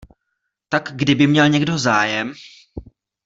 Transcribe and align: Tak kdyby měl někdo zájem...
Tak 0.69 0.91
kdyby 0.95 1.27
měl 1.27 1.49
někdo 1.49 1.77
zájem... 1.77 2.33